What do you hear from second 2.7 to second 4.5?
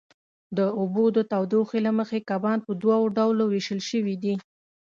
دوو ډلو وېشل شوي دي.